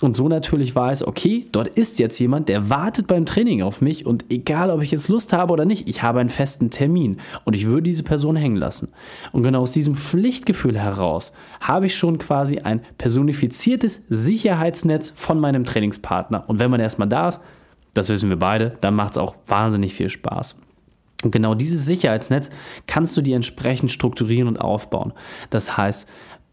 und 0.00 0.16
so 0.16 0.28
natürlich 0.28 0.74
weiß, 0.74 1.06
okay, 1.06 1.46
dort 1.52 1.68
ist 1.68 2.00
jetzt 2.00 2.18
jemand, 2.18 2.48
der 2.48 2.68
wartet 2.68 3.06
beim 3.06 3.26
Training 3.26 3.62
auf 3.62 3.80
mich 3.80 4.04
und 4.04 4.24
egal, 4.28 4.70
ob 4.70 4.82
ich 4.82 4.90
jetzt 4.90 5.08
Lust 5.08 5.32
habe 5.32 5.52
oder 5.52 5.64
nicht, 5.64 5.88
ich 5.88 6.02
habe 6.02 6.18
einen 6.18 6.30
festen 6.30 6.70
Termin 6.70 7.18
und 7.44 7.54
ich 7.54 7.66
würde 7.66 7.82
diese 7.82 8.02
Person 8.02 8.34
hängen 8.34 8.56
lassen. 8.56 8.88
Und 9.30 9.44
genau 9.44 9.62
aus 9.62 9.70
diesem 9.70 9.94
Pflichtgefühl 9.94 10.76
heraus 10.76 11.32
habe 11.60 11.86
ich 11.86 11.96
schon 11.96 12.18
quasi 12.18 12.58
ein 12.58 12.80
personifiziertes 12.98 14.02
Sicherheitsnetz 14.08 15.12
von 15.14 15.38
meinem 15.38 15.64
Trainingspartner. 15.64 16.42
Und 16.48 16.58
wenn 16.58 16.72
man 16.72 16.80
erstmal 16.80 17.08
da 17.08 17.28
ist, 17.28 17.40
das 17.94 18.08
wissen 18.08 18.30
wir 18.30 18.38
beide, 18.38 18.76
dann 18.80 18.96
macht 18.96 19.12
es 19.12 19.18
auch 19.18 19.36
wahnsinnig 19.46 19.94
viel 19.94 20.10
Spaß. 20.10 20.56
Und 21.22 21.30
genau 21.30 21.54
dieses 21.54 21.86
Sicherheitsnetz 21.86 22.50
kannst 22.88 23.16
du 23.16 23.22
dir 23.22 23.36
entsprechend 23.36 23.92
strukturieren 23.92 24.48
und 24.48 24.60
aufbauen. 24.60 25.12
Das 25.50 25.76
heißt, 25.76 26.08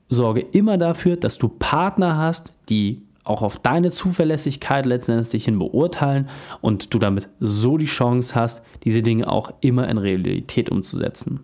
sorge 0.10 0.42
immer 0.42 0.78
dafür, 0.78 1.18
dass 1.18 1.40
du 1.40 1.50
Partner 1.50 2.18
hast, 2.18 2.54
die 2.70 3.02
auch 3.24 3.42
auf 3.42 3.58
deine 3.58 3.92
Zuverlässigkeit 3.92 4.86
letztendlich 4.86 5.46
hin 5.46 5.60
beurteilen 5.60 6.30
und 6.62 6.94
du 6.94 7.00
damit 7.00 7.30
so 7.40 7.78
die 7.78 7.86
Chance 7.86 8.36
hast, 8.36 8.64
diese 8.84 9.02
Dinge 9.02 9.32
auch 9.32 9.54
immer 9.62 9.88
in 9.90 9.98
Realität 9.98 10.70
umzusetzen. 10.72 11.42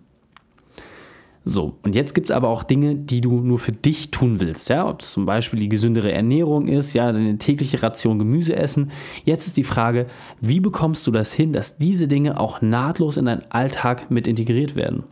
So, 1.44 1.78
und 1.82 1.94
jetzt 1.94 2.14
gibt 2.14 2.28
es 2.28 2.36
aber 2.36 2.48
auch 2.48 2.62
Dinge, 2.62 2.94
die 2.94 3.22
du 3.22 3.40
nur 3.40 3.58
für 3.58 3.72
dich 3.72 4.10
tun 4.10 4.38
willst, 4.40 4.68
ja, 4.68 4.86
ob 4.86 5.00
es 5.00 5.12
zum 5.12 5.24
Beispiel 5.24 5.58
die 5.58 5.70
gesündere 5.70 6.12
Ernährung 6.12 6.68
ist, 6.68 6.92
ja, 6.92 7.10
deine 7.10 7.38
tägliche 7.38 7.82
Ration 7.82 8.18
Gemüse 8.18 8.54
essen. 8.54 8.90
Jetzt 9.24 9.46
ist 9.46 9.56
die 9.56 9.64
Frage, 9.64 10.08
wie 10.42 10.60
bekommst 10.60 11.06
du 11.06 11.10
das 11.10 11.32
hin, 11.32 11.54
dass 11.54 11.78
diese 11.78 12.06
Dinge 12.06 12.38
auch 12.38 12.60
nahtlos 12.60 13.16
in 13.16 13.24
deinen 13.24 13.50
Alltag 13.50 14.10
mit 14.10 14.26
integriert 14.26 14.76
werden? 14.76 15.04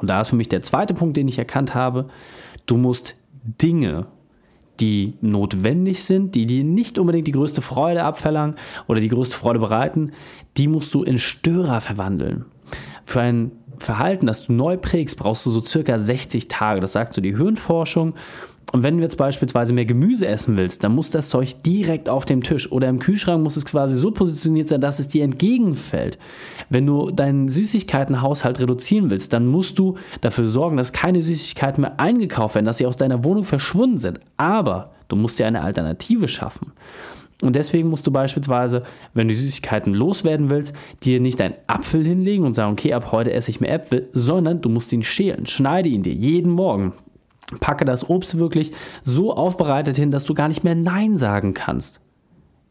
Und 0.00 0.08
da 0.08 0.22
ist 0.22 0.28
für 0.28 0.36
mich 0.36 0.48
der 0.48 0.62
zweite 0.62 0.94
Punkt, 0.94 1.18
den 1.18 1.28
ich 1.28 1.38
erkannt 1.38 1.74
habe, 1.74 2.08
du 2.64 2.78
musst 2.78 3.16
Dinge 3.60 4.06
die 4.80 5.14
notwendig 5.20 6.02
sind, 6.02 6.34
die 6.34 6.46
dir 6.46 6.64
nicht 6.64 6.98
unbedingt 6.98 7.26
die 7.26 7.32
größte 7.32 7.62
Freude 7.62 8.04
abverlangen 8.04 8.56
oder 8.88 9.00
die 9.00 9.08
größte 9.08 9.36
Freude 9.36 9.58
bereiten, 9.58 10.12
die 10.56 10.68
musst 10.68 10.94
du 10.94 11.02
in 11.02 11.18
Störer 11.18 11.80
verwandeln. 11.80 12.46
Für 13.04 13.20
ein 13.20 13.52
Verhalten, 13.78 14.26
das 14.26 14.46
du 14.46 14.52
neu 14.52 14.76
prägst, 14.76 15.16
brauchst 15.18 15.46
du 15.46 15.50
so 15.50 15.62
circa 15.64 15.98
60 15.98 16.48
Tage. 16.48 16.80
Das 16.80 16.92
sagt 16.92 17.14
so 17.14 17.20
die 17.20 17.36
Hirnforschung. 17.36 18.14
Und 18.72 18.82
wenn 18.84 18.96
du 18.96 19.02
jetzt 19.02 19.16
beispielsweise 19.16 19.72
mehr 19.72 19.84
Gemüse 19.84 20.26
essen 20.26 20.56
willst, 20.56 20.84
dann 20.84 20.94
muss 20.94 21.10
das 21.10 21.28
Zeug 21.28 21.62
direkt 21.64 22.08
auf 22.08 22.24
dem 22.24 22.42
Tisch 22.42 22.70
oder 22.70 22.88
im 22.88 23.00
Kühlschrank 23.00 23.42
muss 23.42 23.56
es 23.56 23.64
quasi 23.64 23.96
so 23.96 24.12
positioniert 24.12 24.68
sein, 24.68 24.80
dass 24.80 25.00
es 25.00 25.08
dir 25.08 25.24
entgegenfällt. 25.24 26.18
Wenn 26.68 26.86
du 26.86 27.10
deinen 27.10 27.48
Süßigkeitenhaushalt 27.48 28.60
reduzieren 28.60 29.10
willst, 29.10 29.32
dann 29.32 29.46
musst 29.46 29.78
du 29.78 29.96
dafür 30.20 30.46
sorgen, 30.46 30.76
dass 30.76 30.92
keine 30.92 31.20
Süßigkeiten 31.20 31.82
mehr 31.82 31.98
eingekauft 31.98 32.54
werden, 32.54 32.66
dass 32.66 32.78
sie 32.78 32.86
aus 32.86 32.96
deiner 32.96 33.24
Wohnung 33.24 33.44
verschwunden 33.44 33.98
sind. 33.98 34.20
Aber 34.36 34.92
du 35.08 35.16
musst 35.16 35.38
dir 35.38 35.46
eine 35.46 35.62
Alternative 35.62 36.28
schaffen. 36.28 36.72
Und 37.42 37.56
deswegen 37.56 37.88
musst 37.88 38.06
du 38.06 38.12
beispielsweise, 38.12 38.82
wenn 39.14 39.28
du 39.28 39.34
Süßigkeiten 39.34 39.94
loswerden 39.94 40.50
willst, 40.50 40.74
dir 41.02 41.20
nicht 41.20 41.40
einen 41.40 41.54
Apfel 41.66 42.04
hinlegen 42.04 42.44
und 42.44 42.54
sagen, 42.54 42.72
okay, 42.72 42.92
ab 42.92 43.12
heute 43.12 43.32
esse 43.32 43.50
ich 43.50 43.60
mehr 43.60 43.72
Äpfel, 43.72 44.08
sondern 44.12 44.60
du 44.60 44.68
musst 44.68 44.92
ihn 44.92 45.02
schälen. 45.02 45.46
Schneide 45.46 45.88
ihn 45.88 46.02
dir 46.02 46.12
jeden 46.12 46.52
Morgen. 46.52 46.92
Packe 47.58 47.84
das 47.84 48.08
Obst 48.08 48.38
wirklich 48.38 48.72
so 49.04 49.34
aufbereitet 49.34 49.96
hin, 49.96 50.10
dass 50.10 50.24
du 50.24 50.34
gar 50.34 50.48
nicht 50.48 50.64
mehr 50.64 50.74
Nein 50.74 51.16
sagen 51.16 51.54
kannst. 51.54 52.00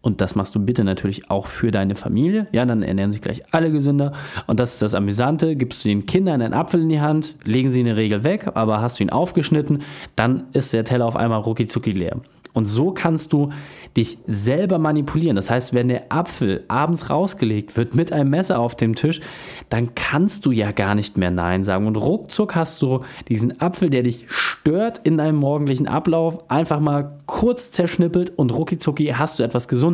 Und 0.01 0.21
das 0.21 0.35
machst 0.35 0.55
du 0.55 0.59
bitte 0.59 0.85
natürlich 0.85 1.29
auch 1.29 1.47
für 1.47 1.71
deine 1.71 1.95
Familie. 1.95 2.47
Ja, 2.53 2.65
dann 2.65 2.83
ernähren 2.83 3.11
sich 3.11 3.21
gleich 3.21 3.43
alle 3.51 3.69
gesünder. 3.69 4.13
Und 4.47 4.59
das 4.59 4.73
ist 4.73 4.81
das 4.81 4.95
Amüsante. 4.95 5.57
Gibst 5.57 5.83
du 5.83 5.89
den 5.89 6.05
Kindern 6.05 6.41
einen 6.41 6.53
Apfel 6.53 6.81
in 6.81 6.89
die 6.89 7.01
Hand, 7.01 7.35
legen 7.43 7.69
sie 7.69 7.81
in 7.81 7.85
der 7.85 7.97
Regel 7.97 8.23
weg, 8.23 8.51
aber 8.53 8.81
hast 8.81 8.99
du 8.99 9.03
ihn 9.03 9.09
aufgeschnitten, 9.09 9.83
dann 10.15 10.45
ist 10.53 10.73
der 10.73 10.85
Teller 10.85 11.05
auf 11.05 11.17
einmal 11.17 11.39
rucki 11.41 11.67
leer. 11.91 12.21
Und 12.53 12.65
so 12.65 12.91
kannst 12.91 13.31
du 13.33 13.51
dich 13.95 14.17
selber 14.27 14.79
manipulieren. 14.79 15.35
Das 15.35 15.49
heißt, 15.49 15.73
wenn 15.73 15.87
der 15.87 16.11
Apfel 16.11 16.63
abends 16.67 17.09
rausgelegt 17.09 17.77
wird 17.77 17.95
mit 17.95 18.11
einem 18.11 18.29
Messer 18.29 18.59
auf 18.59 18.75
dem 18.75 18.95
Tisch, 18.95 19.21
dann 19.69 19.95
kannst 19.95 20.45
du 20.45 20.51
ja 20.51 20.71
gar 20.71 20.95
nicht 20.95 21.17
mehr 21.17 21.31
Nein 21.31 21.63
sagen. 21.63 21.87
Und 21.87 21.95
ruckzuck 21.95 22.55
hast 22.55 22.81
du 22.81 23.01
diesen 23.27 23.61
Apfel, 23.61 23.89
der 23.89 24.03
dich 24.03 24.25
stört 24.27 24.99
in 24.99 25.17
deinem 25.17 25.37
morgendlichen 25.37 25.87
Ablauf, 25.87 26.49
einfach 26.49 26.79
mal 26.79 27.19
kurz 27.25 27.71
zerschnippelt 27.71 28.37
und 28.37 28.53
ruckizucki 28.53 29.13
hast 29.15 29.39
du 29.39 29.43
etwas 29.43 29.67
Gesundes. 29.67 29.88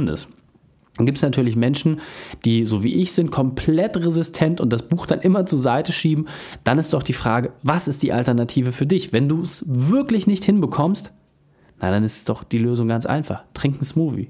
Dann 0.98 1.06
gibt 1.06 1.18
es 1.18 1.24
natürlich 1.24 1.56
Menschen, 1.56 2.00
die 2.46 2.66
so 2.66 2.84
wie 2.84 2.96
ich 2.96 3.12
sind, 3.12 3.30
komplett 3.32 3.98
resistent 3.98 4.62
und 4.62 4.72
das 4.72 4.88
Buch 4.88 5.06
dann 5.06 5.20
immer 5.20 5.46
zur 5.46 5.60
Seite 5.60 5.92
schieben. 5.92 6.28
Dann 6.64 6.78
ist 6.78 6.94
doch 6.94 7.04
die 7.04 7.14
Frage, 7.14 7.52
was 7.64 7.88
ist 7.88 8.04
die 8.04 8.14
Alternative 8.14 8.72
für 8.72 8.86
dich? 8.86 9.12
Wenn 9.12 9.28
du 9.28 9.42
es 9.42 9.66
wirklich 9.68 10.26
nicht 10.26 10.46
hinbekommst, 10.46 11.14
na, 11.82 11.92
dann 11.92 12.04
ist 12.04 12.30
doch 12.30 12.44
die 12.44 12.58
Lösung 12.58 12.88
ganz 12.88 13.06
einfach. 13.06 13.44
Trink 13.54 13.76
einen 13.76 13.84
Smoothie. 13.84 14.30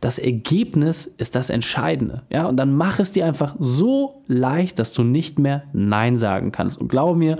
Das 0.00 0.18
Ergebnis 0.18 1.06
ist 1.06 1.34
das 1.34 1.50
Entscheidende. 1.50 2.22
Ja, 2.30 2.46
und 2.46 2.56
dann 2.56 2.74
mach 2.74 2.98
es 2.98 3.12
dir 3.12 3.26
einfach 3.26 3.54
so 3.58 4.22
leicht, 4.26 4.78
dass 4.78 4.92
du 4.92 5.02
nicht 5.02 5.38
mehr 5.38 5.64
Nein 5.74 6.16
sagen 6.16 6.52
kannst. 6.52 6.80
Und 6.80 6.88
glaube 6.88 7.18
mir, 7.18 7.38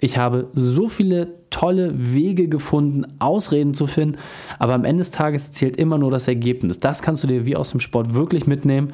ich 0.00 0.16
habe 0.16 0.48
so 0.54 0.88
viele 0.88 1.34
tolle 1.50 1.92
Wege 1.94 2.48
gefunden, 2.48 3.04
Ausreden 3.18 3.74
zu 3.74 3.86
finden, 3.86 4.18
aber 4.58 4.74
am 4.74 4.84
Ende 4.84 5.00
des 5.00 5.10
Tages 5.10 5.52
zählt 5.52 5.76
immer 5.76 5.98
nur 5.98 6.10
das 6.10 6.28
Ergebnis. 6.28 6.78
Das 6.78 7.02
kannst 7.02 7.22
du 7.22 7.26
dir 7.26 7.44
wie 7.44 7.56
aus 7.56 7.70
dem 7.70 7.80
Sport 7.80 8.14
wirklich 8.14 8.46
mitnehmen 8.46 8.92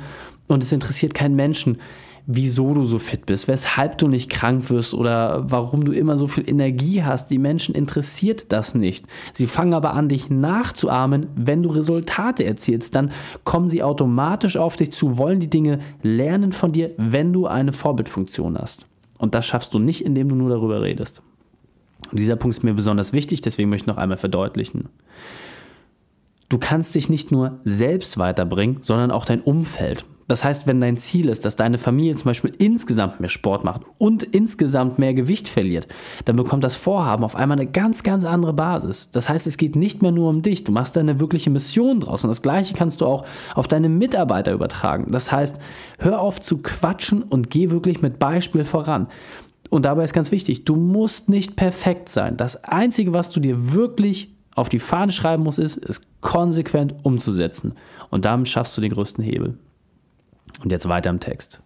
und 0.49 0.63
es 0.63 0.73
interessiert 0.73 1.15
keinen 1.15 1.37
Menschen, 1.37 1.79
wieso 2.27 2.75
du 2.75 2.85
so 2.85 2.99
fit 2.99 3.25
bist, 3.27 3.47
weshalb 3.47 3.99
du 3.99 4.09
nicht 4.09 4.31
krank 4.31 4.69
wirst 4.69 4.95
oder 4.95 5.45
warum 5.49 5.85
du 5.85 5.93
immer 5.93 6.17
so 6.17 6.27
viel 6.27 6.49
Energie 6.49 7.05
hast. 7.05 7.31
Die 7.31 7.39
Menschen 7.39 7.75
interessiert 7.75 8.47
das 8.53 8.75
nicht. 8.75 9.07
Sie 9.33 9.47
fangen 9.47 9.75
aber 9.75 9.95
an, 9.95 10.09
dich 10.09 10.29
nachzuahmen, 10.29 11.29
wenn 11.37 11.63
du 11.63 11.69
Resultate 11.71 12.45
erzielst. 12.45 12.97
Dann 12.97 13.13
kommen 13.45 13.69
sie 13.69 13.83
automatisch 13.83 14.57
auf 14.57 14.75
dich 14.75 14.91
zu, 14.91 15.19
wollen 15.19 15.39
die 15.39 15.51
Dinge 15.51 15.79
lernen 16.03 16.51
von 16.51 16.73
dir, 16.73 16.93
wenn 16.97 17.33
du 17.33 17.47
eine 17.47 17.73
Vorbildfunktion 17.73 18.59
hast. 18.59 18.87
Und 19.18 19.35
das 19.35 19.46
schaffst 19.46 19.75
du 19.75 19.78
nicht, 19.78 20.04
indem 20.04 20.28
du 20.28 20.35
nur 20.35 20.50
darüber 20.50 20.82
redest. 20.82 21.23
Und 22.11 22.18
dieser 22.18 22.37
Punkt 22.37 22.56
ist 22.56 22.62
mir 22.62 22.75
besonders 22.75 23.12
wichtig, 23.12 23.40
deswegen 23.40 23.70
möchte 23.70 23.85
ich 23.85 23.87
noch 23.88 23.96
einmal 23.96 24.18
verdeutlichen. 24.18 24.88
Du 26.49 26.58
kannst 26.58 26.94
dich 26.94 27.08
nicht 27.08 27.32
nur 27.32 27.61
selbst 27.64 28.18
weiterbringen, 28.18 28.78
sondern 28.82 29.11
auch 29.11 29.25
dein 29.25 29.40
Umfeld. 29.40 30.04
Das 30.28 30.42
heißt, 30.42 30.66
wenn 30.66 30.80
dein 30.80 30.97
Ziel 30.97 31.28
ist, 31.28 31.45
dass 31.45 31.54
deine 31.54 31.78
Familie 31.78 32.16
zum 32.16 32.26
Beispiel 32.26 32.52
insgesamt 32.59 33.21
mehr 33.21 33.28
Sport 33.28 33.62
macht 33.62 33.83
und 33.99 34.25
insgesamt 34.25 34.99
mehr 34.99 35.14
Gewicht 35.14 35.49
verliert, 35.49 35.87
dann 36.25 36.35
bekommt 36.35 36.64
das 36.64 36.75
Vorhaben 36.75 37.23
auf 37.23 37.37
einmal 37.37 37.59
eine 37.59 37.71
ganz, 37.71 38.02
ganz 38.02 38.25
andere 38.25 38.52
Basis. 38.52 39.11
Das 39.12 39.28
heißt, 39.28 39.47
es 39.47 39.56
geht 39.56 39.76
nicht 39.76 40.02
mehr 40.02 40.11
nur 40.11 40.28
um 40.28 40.42
dich. 40.42 40.64
Du 40.64 40.73
machst 40.73 40.97
da 40.97 41.00
eine 41.00 41.21
wirkliche 41.21 41.50
Mission 41.50 42.00
draus. 42.00 42.25
Und 42.25 42.28
das 42.28 42.42
Gleiche 42.42 42.75
kannst 42.75 43.00
du 43.00 43.06
auch 43.06 43.25
auf 43.54 43.68
deine 43.68 43.88
Mitarbeiter 43.88 44.52
übertragen. 44.52 45.12
Das 45.12 45.30
heißt, 45.30 45.61
hör 45.99 46.21
auf 46.21 46.40
zu 46.40 46.59
quatschen 46.59 47.23
und 47.23 47.50
geh 47.50 47.71
wirklich 47.71 48.02
mit 48.02 48.18
Beispiel 48.18 48.64
voran. 48.64 49.06
Und 49.71 49.85
dabei 49.85 50.04
ist 50.04 50.12
ganz 50.12 50.33
wichtig, 50.33 50.64
du 50.64 50.76
musst 50.76 51.28
nicht 51.28 51.56
perfekt 51.56 52.09
sein. 52.09 52.37
Das 52.37 52.64
Einzige, 52.64 53.12
was 53.12 53.30
du 53.30 53.40
dir 53.40 53.75
wirklich 53.75 54.33
auf 54.54 54.68
die 54.68 54.78
Fahne 54.78 55.12
schreiben 55.12 55.42
musst, 55.42 55.59
ist, 55.59 55.76
es 55.76 56.00
konsequent 56.21 56.95
umzusetzen. 57.02 57.75
Und 58.11 58.25
damit 58.25 58.49
schaffst 58.49 58.76
du 58.76 58.80
den 58.80 58.92
größten 58.92 59.23
Hebel. 59.23 59.59
Und 60.62 60.71
jetzt 60.71 60.88
weiter 60.88 61.11
im 61.11 61.21
Text. 61.21 61.61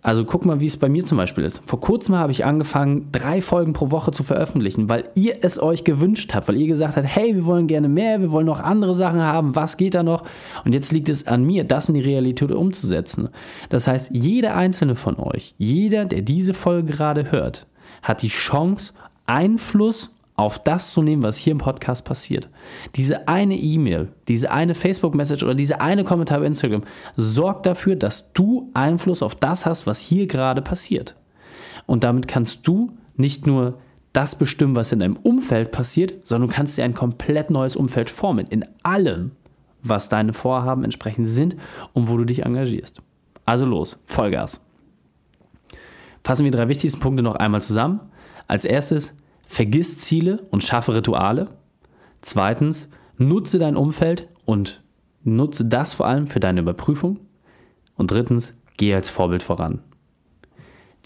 Also 0.00 0.24
guck 0.24 0.46
mal, 0.46 0.60
wie 0.60 0.66
es 0.66 0.76
bei 0.76 0.88
mir 0.88 1.04
zum 1.04 1.18
Beispiel 1.18 1.44
ist. 1.44 1.60
Vor 1.66 1.80
kurzem 1.80 2.14
habe 2.14 2.30
ich 2.30 2.44
angefangen, 2.44 3.08
drei 3.10 3.42
Folgen 3.42 3.72
pro 3.72 3.90
Woche 3.90 4.12
zu 4.12 4.22
veröffentlichen, 4.22 4.88
weil 4.88 5.10
ihr 5.14 5.38
es 5.42 5.60
euch 5.60 5.82
gewünscht 5.82 6.34
habt, 6.34 6.46
weil 6.48 6.56
ihr 6.56 6.68
gesagt 6.68 6.96
habt, 6.96 7.06
hey, 7.06 7.34
wir 7.34 7.46
wollen 7.46 7.66
gerne 7.66 7.88
mehr, 7.88 8.20
wir 8.20 8.30
wollen 8.30 8.46
noch 8.46 8.60
andere 8.60 8.94
Sachen 8.94 9.20
haben, 9.20 9.56
was 9.56 9.76
geht 9.76 9.96
da 9.96 10.04
noch? 10.04 10.22
Und 10.64 10.72
jetzt 10.72 10.92
liegt 10.92 11.08
es 11.08 11.26
an 11.26 11.44
mir, 11.44 11.64
das 11.64 11.88
in 11.88 11.94
die 11.96 12.00
Realität 12.00 12.52
umzusetzen. 12.52 13.28
Das 13.70 13.88
heißt, 13.88 14.10
jeder 14.12 14.56
einzelne 14.56 14.94
von 14.94 15.18
euch, 15.18 15.54
jeder, 15.58 16.04
der 16.04 16.22
diese 16.22 16.54
Folge 16.54 16.92
gerade 16.92 17.32
hört, 17.32 17.66
hat 18.02 18.22
die 18.22 18.28
Chance, 18.28 18.94
Einfluss 19.26 20.14
auf 20.38 20.62
das 20.62 20.92
zu 20.92 21.02
nehmen, 21.02 21.24
was 21.24 21.36
hier 21.36 21.50
im 21.50 21.58
Podcast 21.58 22.04
passiert. 22.04 22.48
Diese 22.94 23.26
eine 23.26 23.56
E-Mail, 23.56 24.12
diese 24.28 24.52
eine 24.52 24.74
Facebook-Message 24.74 25.42
oder 25.42 25.56
diese 25.56 25.80
eine 25.80 26.04
Kommentar 26.04 26.38
bei 26.38 26.46
Instagram 26.46 26.84
sorgt 27.16 27.66
dafür, 27.66 27.96
dass 27.96 28.32
du 28.32 28.70
Einfluss 28.72 29.22
auf 29.22 29.34
das 29.34 29.66
hast, 29.66 29.88
was 29.88 29.98
hier 29.98 30.28
gerade 30.28 30.62
passiert. 30.62 31.16
Und 31.86 32.04
damit 32.04 32.28
kannst 32.28 32.68
du 32.68 32.92
nicht 33.16 33.48
nur 33.48 33.80
das 34.12 34.36
bestimmen, 34.36 34.76
was 34.76 34.92
in 34.92 35.00
deinem 35.00 35.16
Umfeld 35.16 35.72
passiert, 35.72 36.24
sondern 36.24 36.50
du 36.50 36.54
kannst 36.54 36.78
dir 36.78 36.84
ein 36.84 36.94
komplett 36.94 37.50
neues 37.50 37.74
Umfeld 37.74 38.08
formen. 38.08 38.46
In 38.46 38.64
allem, 38.84 39.32
was 39.82 40.08
deine 40.08 40.32
Vorhaben 40.32 40.84
entsprechend 40.84 41.28
sind 41.28 41.56
und 41.94 42.08
wo 42.08 42.16
du 42.16 42.24
dich 42.24 42.44
engagierst. 42.44 43.02
Also 43.44 43.66
los, 43.66 43.98
Vollgas. 44.06 44.64
Fassen 46.22 46.44
wir 46.44 46.52
die 46.52 46.56
drei 46.56 46.68
wichtigsten 46.68 47.00
Punkte 47.00 47.24
noch 47.24 47.34
einmal 47.34 47.60
zusammen. 47.60 48.00
Als 48.46 48.64
erstes, 48.64 49.16
Vergiss 49.48 49.98
Ziele 49.98 50.44
und 50.50 50.62
schaffe 50.62 50.94
Rituale. 50.94 51.48
Zweitens, 52.20 52.90
nutze 53.16 53.58
dein 53.58 53.76
Umfeld 53.76 54.28
und 54.44 54.82
nutze 55.24 55.64
das 55.64 55.94
vor 55.94 56.06
allem 56.06 56.26
für 56.26 56.38
deine 56.38 56.60
Überprüfung. 56.60 57.18
Und 57.96 58.10
drittens, 58.10 58.60
gehe 58.76 58.94
als 58.94 59.08
Vorbild 59.08 59.42
voran. 59.42 59.80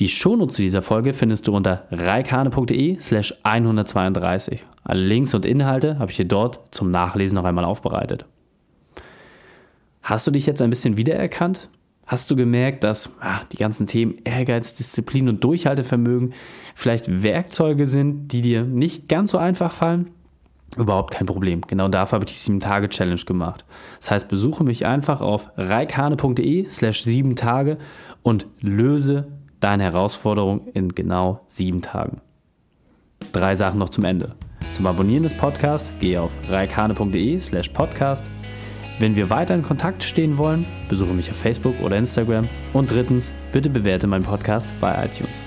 Die 0.01 0.09
Shownotes 0.09 0.57
zu 0.57 0.63
dieser 0.63 0.83
Folge 0.83 1.13
findest 1.13 1.47
du 1.47 1.55
unter 1.55 1.87
reikane.de 1.93 2.99
slash 2.99 3.33
132. 3.45 4.65
Alle 4.83 5.05
Links 5.05 5.35
und 5.35 5.47
Inhalte 5.47 6.01
habe 6.01 6.11
ich 6.11 6.17
dir 6.17 6.27
dort 6.27 6.75
zum 6.75 6.91
Nachlesen 6.91 7.37
noch 7.37 7.45
einmal 7.45 7.65
aufbereitet. 7.65 8.27
Hast 10.03 10.27
du 10.27 10.33
dich 10.33 10.47
jetzt 10.47 10.61
ein 10.61 10.71
bisschen 10.71 10.97
wiedererkannt? 10.97 11.71
Hast 12.13 12.31
du 12.31 12.37
gemerkt, 12.37 12.85
dass 12.85 13.09
ah, 13.21 13.41
die 13.53 13.57
ganzen 13.57 13.87
Themen 13.87 14.17
Ehrgeiz, 14.25 14.75
Disziplin 14.75 15.31
und 15.31 15.43
Durchhaltevermögen 15.43 16.35
vielleicht 16.75 17.23
Werkzeuge 17.23 17.87
sind, 17.87 18.29
die 18.29 18.43
dir 18.43 18.65
nicht 18.65 19.09
ganz 19.09 19.31
so 19.31 19.39
einfach 19.39 19.73
fallen? 19.73 20.11
Überhaupt 20.77 21.15
kein 21.15 21.27
Problem. 21.27 21.63
Genau 21.63 21.89
dafür 21.89 22.17
habe 22.17 22.27
ich 22.29 22.33
die 22.33 22.53
7-Tage-Challenge 22.53 23.23
gemacht. 23.25 23.65
Das 23.99 24.11
heißt, 24.11 24.29
besuche 24.29 24.63
mich 24.63 24.85
einfach 24.85 25.23
auf 25.23 25.49
reikane.de 25.57 26.67
slash 26.67 27.03
7 27.03 27.35
Tage 27.35 27.79
und 28.23 28.47
löse 28.61 29.29
deine 29.61 29.85
Herausforderung 29.85 30.69
in 30.75 30.91
genau 30.91 31.41
7 31.47 31.81
Tagen. 31.81 32.21
Drei 33.33 33.55
Sachen 33.55 33.79
noch 33.79 33.89
zum 33.89 34.05
Ende. 34.05 34.35
Zum 34.75 34.87
Abonnieren 34.87 35.23
des 35.23 35.35
Podcasts 35.35 35.91
gehe 35.99 36.21
auf 36.21 36.33
reikane.de 36.51 37.39
slash 37.39 37.71
podcast 37.71 38.23
wenn 38.99 39.17
wir 39.17 39.31
weiter 39.31 39.55
in 39.55 39.63
Kontakt 39.63 40.05
stehen 40.05 40.39
wollen, 40.39 40.65
besuche 40.89 41.15
mich 41.15 41.31
auf 41.31 41.37
Facebook 41.37 41.81
oder 41.81 41.97
Instagram. 41.97 42.49
Und 42.73 42.91
drittens, 42.91 43.33
bitte 43.53 43.71
bewerte 43.71 44.07
meinen 44.07 44.25
Podcast 44.25 44.67
bei 44.81 44.93
iTunes. 45.05 45.43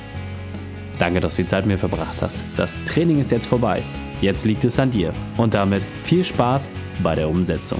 Danke, 0.99 1.19
dass 1.19 1.35
du 1.35 1.41
die 1.41 1.47
Zeit 1.47 1.65
mit 1.65 1.75
mir 1.75 1.79
verbracht 1.79 2.21
hast. 2.21 2.37
Das 2.55 2.81
Training 2.85 3.19
ist 3.19 3.31
jetzt 3.31 3.47
vorbei. 3.47 3.83
Jetzt 4.21 4.45
liegt 4.45 4.63
es 4.65 4.79
an 4.79 4.91
dir. 4.91 5.11
Und 5.37 5.53
damit 5.53 5.85
viel 6.01 6.23
Spaß 6.23 6.69
bei 7.03 7.15
der 7.15 7.29
Umsetzung. 7.29 7.79